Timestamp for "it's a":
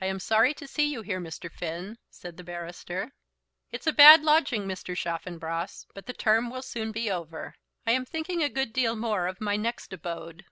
3.72-3.92